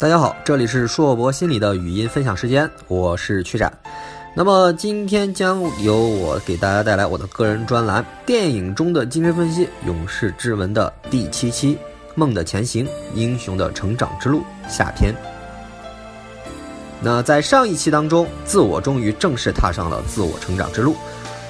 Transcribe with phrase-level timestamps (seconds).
[0.00, 3.72] 大家好，这里是硕博心理的语音分享时间，我是曲展。
[4.32, 11.74] 那么今天将由我给大家带来我的个人专栏《电影中的精神分析：勇士之吻》的第七期
[12.14, 14.38] 《梦的前行：英雄的成长之路》
[14.72, 15.12] 下篇。
[17.02, 20.94] 那在上一期当中，自我终于正式踏上了自我成长之路，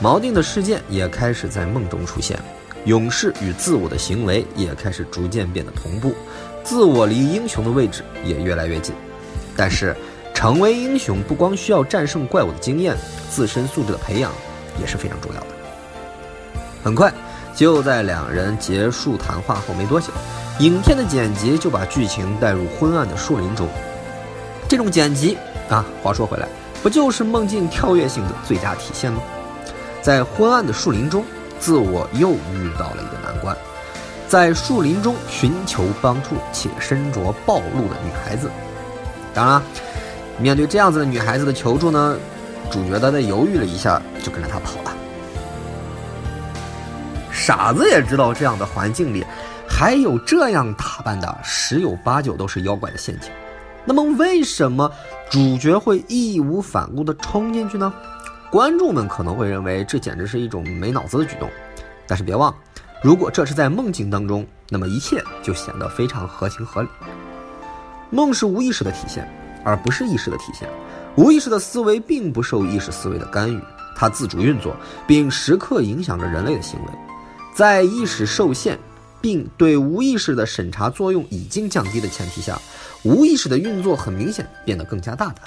[0.03, 2.41] 锚定的事件也开始在梦中出现，
[2.87, 6.15] 勇士与自我的行为也开始逐渐变得同步。
[6.69, 8.95] 自我离英雄的位置也越来越近，
[9.57, 9.97] 但是
[10.35, 12.95] 成为英雄不光需要战胜怪物的经验，
[13.31, 14.31] 自身素质的培养
[14.79, 15.47] 也是非常重要的。
[16.85, 17.11] 很快，
[17.55, 20.09] 就在两人结束谈话后没多久，
[20.59, 23.67] 影片的剪辑就把剧情带入昏暗的树林中。
[24.69, 25.39] 这种剪辑
[25.71, 26.47] 啊，话说回来，
[26.83, 29.23] 不就是梦境跳跃性的最佳体现吗？
[30.03, 31.25] 在昏暗的树林中，
[31.59, 33.57] 自我又遇到了一个难关。
[34.29, 38.51] 在树林中寻求帮助且身着暴露的女孩子，
[39.33, 39.63] 当然了，
[40.39, 42.15] 面对这样子的女孩子的求助呢，
[42.71, 44.95] 主角他在犹豫了一下，就跟着她跑了。
[47.33, 49.25] 傻子也知道这样的环境里，
[49.67, 53.31] 还有这样打扮的，十有八九都是妖怪的陷阱。
[53.87, 54.93] 那么为什么
[55.31, 57.91] 主角会义无反顾地冲进去呢？
[58.51, 61.49] 观众们可能会认为这简直是一种没脑子的举动，
[62.07, 62.59] 但是别忘了。
[63.01, 66.89] 如果这是在梦境当中，那么一切就显得非常合情合理。
[68.11, 69.29] 梦是无意识的体现，
[69.65, 70.69] 而不是意识的体现。
[71.17, 73.61] 无意识的思维并不受意识思维的干预，
[73.95, 74.75] 它自主运作，
[75.07, 76.93] 并时刻影响着人类的行为。
[77.55, 78.79] 在意识受限，
[79.21, 82.61] 并对无意识的审查作用已经降低的前提下，
[83.05, 85.43] 无意识的运作很明显变得更加大胆。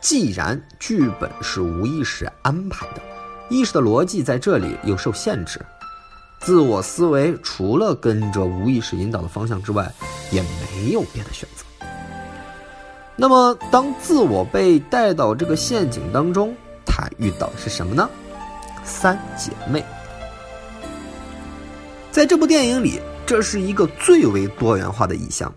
[0.00, 3.02] 既然剧本是无意识安排的，
[3.48, 5.60] 意识的逻辑在这里又受限制。
[6.44, 9.90] 自我思维除了跟着无意识引导的方向之外，
[10.30, 11.64] 也没有别的选择。
[13.16, 18.06] 那么，当自我被带到这个陷阱当中，他遇到的是什么呢？
[18.84, 19.82] 三姐妹。
[22.10, 25.50] 在这部电影里，这是一个最为多元化的意象。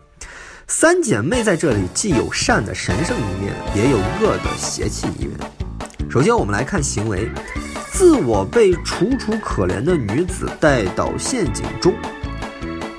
[0.67, 5.37] 三姐妹在这里既有善的神圣一面，也有恶的邪气一面。
[6.09, 7.29] 首先，我们来看行为。
[7.97, 11.91] 自我被楚楚可怜的女子带到陷阱中，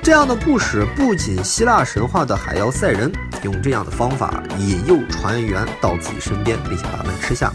[0.03, 3.09] 这样的故事不仅希腊神话的海妖赛人
[3.45, 7.53] 用这样的方法引诱船员到自己身边，并且把他们吃下。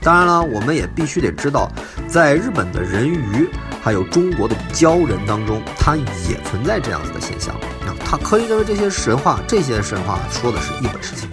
[0.00, 1.70] 当然了，我们也必须得知道，
[2.08, 3.46] 在日本的人鱼
[3.82, 7.54] 还有中国的鲛人当中，它也存在这样子的现象。
[7.84, 11.28] 那它可以认为这些神话，这些神话说的是一本事情。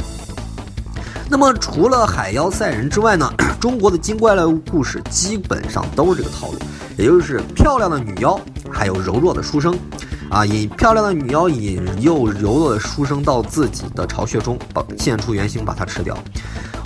[1.30, 3.34] 那么除了海妖赛人之外呢？
[3.60, 6.58] 中国的精怪类故事基本上都是这个套路，
[6.98, 8.40] 也就是漂亮的女妖，
[8.72, 9.78] 还有柔弱的书生，
[10.30, 16.18] 啊，引漂亮的女妖引诱柔弱的书生到自己的巢穴中，把现出原形，把它吃掉。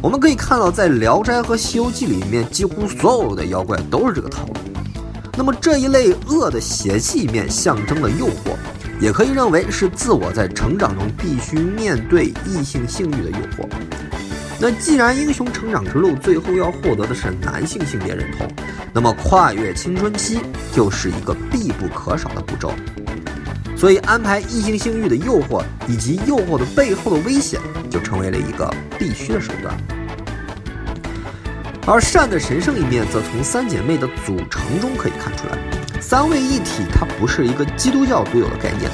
[0.01, 4.53] 我们可以看到，在《聊斋》和《西游记》里面，几乎所有的妖怪都是这个套路。
[5.37, 8.55] 那么这一类恶的邪气面象征了诱惑，
[9.01, 13.67] 也可以认为是自我在成长中必须面对异性性欲的诱惑。
[14.59, 18.47] 那既然英雄成长之路最后要获得的是男性性别认同，
[18.93, 20.39] 那么跨越青春期
[20.71, 22.71] 就是一个必不可少的步骤。
[23.75, 29.75] 所以安排异性性欲的诱惑以及诱惑的背后的危险，就成为了一个必须的手段。
[31.87, 35.57] 而善的神圣一面，则从三姐妹的组成中可以看出来。
[35.99, 38.89] 三位一体，它不是一个基督教独有的概念，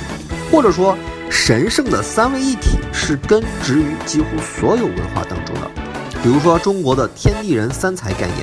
[0.51, 0.97] 或者说。
[1.29, 5.69] 神圣的三位一体是根植于几乎所有文化当中的，
[6.23, 8.37] 比如说中国的天地人三才概念。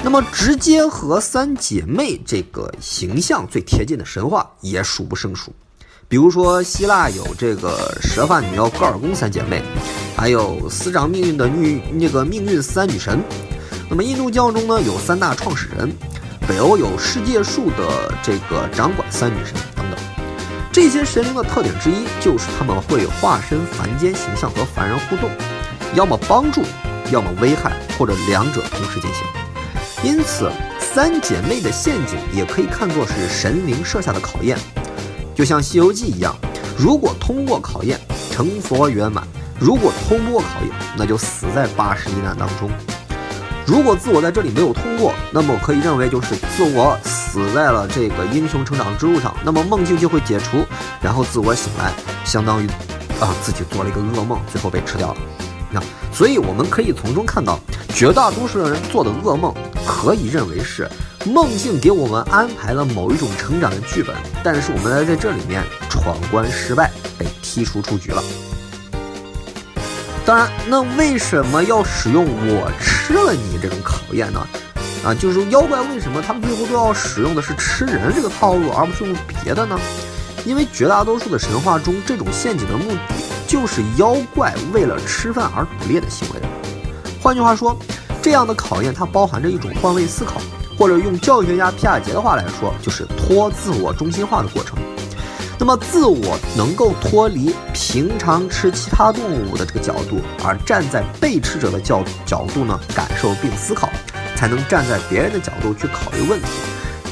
[0.00, 5.52] 那么直接和三姐妹这个形象最贴近的神话也数不胜数，
[6.12, 9.62] 比如说希腊有这个蛇发女妖戈尔宫三姐妹，
[10.14, 13.18] 还有司掌命运的女那个命运三女神。
[13.88, 15.90] 那么印度教中呢有三大创始人，
[16.46, 19.98] 北欧有世界树的这个掌管三女神等等。
[20.70, 25.30] 这些神灵的特点之一就是他们会化身凡间形象和凡人互动，
[25.94, 26.60] 要么帮助，
[27.10, 29.24] 要么危害，或者两者同时进行。
[30.04, 34.58] 因此，三姐妹的陷阱也可以看作是神灵设下的考验，
[35.34, 36.34] 就像《西游记》一样，
[36.78, 37.98] 如果通过考验，
[38.30, 39.24] 成佛圆满；
[39.58, 42.70] 如果通不过考验，那就死在八十一难当中。
[43.64, 46.98] 如果自我在这里没有通过，那么可以认为就是自我。
[47.04, 50.66] 死在了这个英雄成长之路上，那么梦境就会解除，
[51.00, 51.92] 然后自我醒来，
[52.24, 52.66] 相当于
[53.20, 55.16] 啊自己做了一个噩梦，最后被吃掉了。
[55.70, 55.80] 那
[56.12, 57.58] 所以我们可以从中看到，
[57.94, 59.54] 绝大多数的人做的噩梦，
[59.86, 60.86] 可以认为是
[61.24, 68.22] 梦境给我们安排了某一种成长的剧本，但是我们在这里面闯关失败，被踢出出局了。
[70.24, 74.46] 当然，那为什么要使用“我吃了你”这种考验呢？
[75.04, 79.78] 啊，就是说妖怪为什么他们最后都要使用的是吃人这个套路，而不是用别的呢？
[80.44, 82.98] 因为绝大多数的神话中，这种陷阱的目的
[83.46, 86.40] 就是妖怪为了吃饭而捕猎的行为。
[87.20, 87.76] 换句话说，
[88.20, 90.40] 这样的考验它包含着一种换位思考，
[90.78, 94.78] 或者用教育学家皮亚杰的话来说，就是脱自我中心化的过程。
[95.58, 103.88] 那么，自我能够脱离平常吃其他动物的这个角度，而站在被吃者的角角度呢，感受并思考，
[104.34, 106.48] 才能站在别人的角度去考虑问题。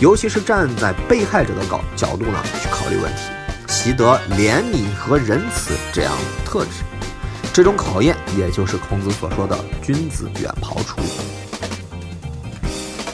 [0.01, 3.23] 尤其是站在被害者的角角度呢去考虑问题，
[3.69, 6.83] 习得怜悯和仁慈这样的特质。
[7.53, 10.97] 这种考验，也就是孔子所说的“君子远庖厨”。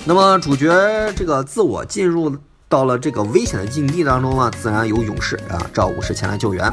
[0.08, 0.72] 那么，主角
[1.16, 2.32] 这个自我进入
[2.68, 6.72] 到了这个危险的境地当中呢，自然有勇士啊，赵武士前来救援。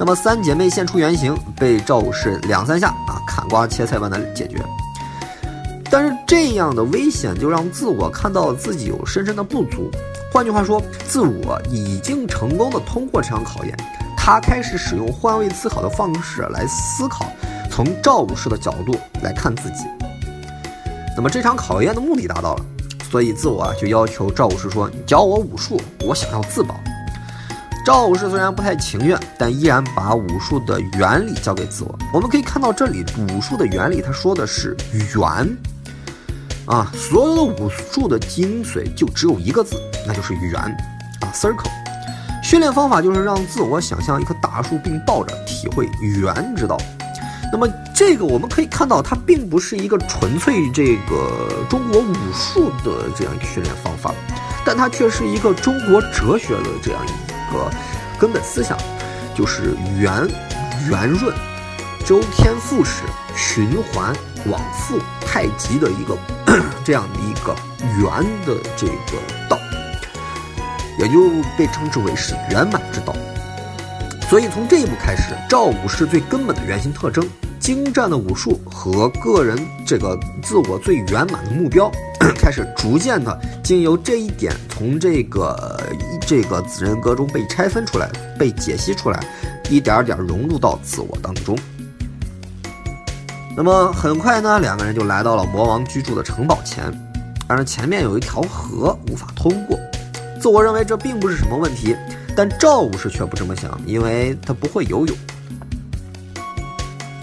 [0.00, 4.60] 那么，三姐妹现出原形，被赵武士两三下啊砍瓜切菜般的解决。
[5.88, 9.88] 但是这样的危险就让自我看到了自己有深深的不足。
[10.32, 13.76] 换句话说，自我已经成功的通过这场考验，
[14.16, 17.30] 他开始使用换位思考的方式来思考，
[17.70, 18.92] 从赵武士的角度
[19.22, 19.84] 来看自己。
[21.16, 22.64] 那么这场考验的目的达到了，
[23.10, 26.74] 所以自我就要求赵武士说：“你教我武术，我想要自保。”
[27.84, 31.98] 赵武士虽然不太情愿，但依然把武术的原理交给自我。
[32.14, 34.76] 我们可以看到，这里武术的原理，他说的是
[35.14, 35.56] “圆”。
[36.64, 39.76] 啊，所有的武术的精髓就只有一个字，
[40.06, 41.68] 那就是圆啊，circle。
[42.40, 46.76] 训练方法就是让自我想象一棵大树并抱着，体会圆之道。
[47.52, 54.14] 那么这个我们可以看到，它并不是一个纯粹这个中国武术的这样一个训练方法，
[54.64, 57.70] 但它却是一个中国哲学的这样一个
[58.18, 58.78] 根本思想，
[59.34, 60.26] 就是圆
[60.90, 61.34] 圆润、
[62.06, 63.02] 周天复始、
[63.36, 64.14] 循环
[64.46, 66.16] 往复、太极的一个。
[66.84, 67.54] 这样的一个
[68.00, 69.56] 圆的这个道，
[70.98, 73.14] 也就被称之为是圆满之道。
[74.28, 77.24] 所以从这一步开始，赵武士最根本的原型特征、
[77.62, 79.56] 精湛的武术和个人
[79.86, 81.88] 这个自我最圆满的目标，
[82.36, 85.80] 开始逐渐的经由这一点，从这个
[86.26, 89.24] 这个子人格中被拆分出来、被解析出来，
[89.70, 91.56] 一点点融入到自我当中。
[93.56, 96.92] 那么很快呢，两个人就来到了魔王居住的城堡前，
[97.46, 99.78] 但是前面有一条河无法通过。
[100.40, 101.94] 自我认为这并不是什么问题，
[102.36, 105.16] 但赵武士却不这么想，因为他不会游泳。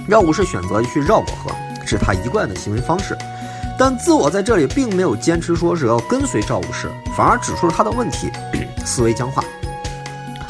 [0.09, 1.51] 赵武士选择去绕过河，
[1.85, 3.17] 是他一贯的行为方式。
[3.77, 8.29] 但自我在这里并没有坚持说是要跟随赵武士，反而指出了他的问题：
[8.85, 9.43] 思维僵化。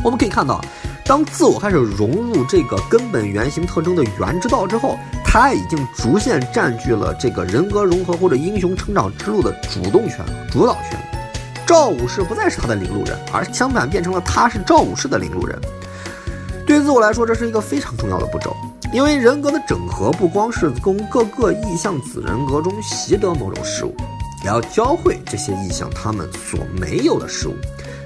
[0.03, 0.63] 我们可以看到，
[1.05, 4.97] 当自我开始融入这个根本原型特征的原之道之后。
[5.31, 10.99] 他已经逐渐占据了这个人格融合或者英雄成长之路的主动权、主导权。
[11.67, 15.55] 赵武士不再是他的领路人，而相反变成了他是赵武士的领路人。
[16.65, 18.57] 对于自我来说，这是一个非常重要的步骤，
[18.91, 23.95] 因为人格的整合不光是从各个意象子人格中习得某种事物，
[24.43, 27.55] 也要教会这些意象他们所没有的事物，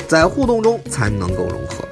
[0.08, 1.86] 在互动中才能够融合。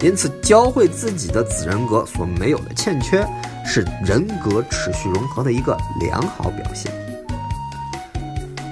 [0.00, 3.26] 因此，教会自己的子人格所没有的欠缺。
[3.70, 6.90] 是人格持续融合的一个良好表现。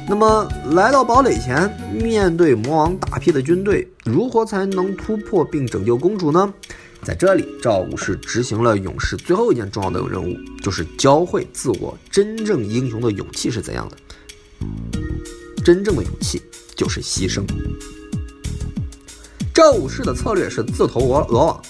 [0.08, 6.50] 那么，来到堡垒前，面对魔王大批的军队，如何才能突破并拯救公主呢？
[7.02, 13.96] 在这里，赵武士执行了勇士最后一件重要的任务，就是教会自我真正英雄的勇气是怎样的。
[15.64, 16.42] 真正的勇气
[16.74, 17.44] 就是牺牲。
[19.54, 21.62] 赵武士的策略是自投罗罗网。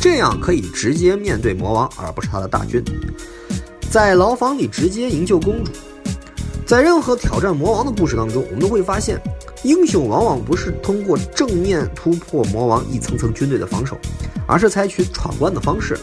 [0.00, 2.80] 这样可以直接面对魔王，而不是他的大军，
[3.90, 5.72] 在牢房里直接营救公主。
[6.64, 9.20] 在任何挑战魔王的故事当中，我们都会发现，
[9.64, 13.98] 英雄往往不是通过正面突破魔王一层层军队的防守，
[14.48, 15.96] 而是采取闯关的方式，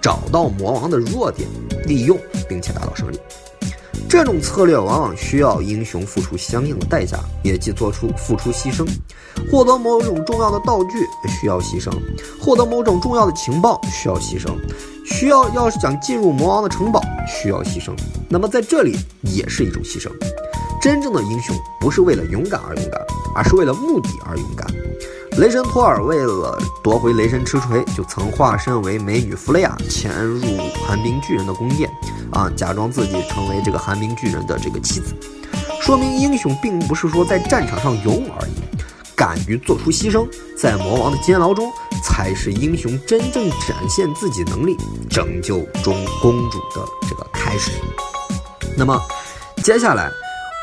[0.00, 1.48] 找到魔王的弱点，
[1.86, 3.20] 利用并且达到胜利。
[4.08, 8.84] 这种策略往往需要英雄付出相应的代价，也即做出付出牺牲。
[9.52, 11.92] 获得某种重要的道具需要牺牲，
[12.40, 14.50] 获得某种重要的情报需要牺牲，
[15.04, 17.92] 需要要是想进入魔王的城堡需要牺牲。
[18.28, 20.10] 那么在这里也是一种牺牲。
[20.80, 23.00] 真正的英雄不是为了勇敢而勇敢，
[23.34, 24.66] 而是为了目的而勇敢。
[25.38, 30.40] 雷神托尔为了夺回雷神之锤，就曾化身为美女弗雷亚，潜入
[30.86, 31.90] 寒冰巨人的宫殿，
[32.32, 35.14] 啊，假装自己成为这个寒冰巨人的这个妻子，
[35.80, 38.82] 说明英雄并不是说在战场上勇而已，
[39.14, 41.70] 敢于做出牺牲，在魔王的监牢中
[42.02, 44.76] 才是英雄真正展现自己能力、
[45.08, 47.70] 拯救中公主的这个开始。
[48.76, 49.00] 那么，
[49.62, 50.10] 接下来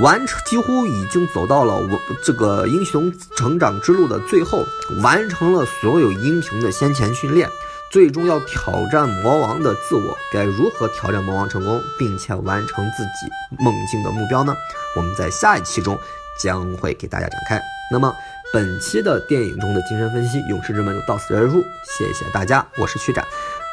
[0.03, 4.63] 完成几乎已经走到了我这个英雄成长之路的最后，
[5.01, 7.49] 完成了所有英雄的先前训练。
[7.89, 14.53] 最终要挑战魔王的自我，该如何挑战魔王成功，并且完成自己梦境的目标呢？
[14.95, 15.97] 我们在下一期中
[16.37, 17.59] 将会给大家展开。
[17.89, 18.13] 那么
[18.51, 21.63] 本期的电影中的精神分析，勇士之门就到此结束，
[21.97, 23.25] 谢谢大家，我是曲展，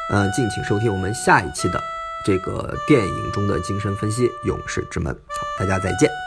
[0.09, 1.79] 嗯，敬请收听我们下一期的
[2.25, 5.13] 这个电影中的精神分析，勇士之门。
[5.13, 6.24] 好，大家再见。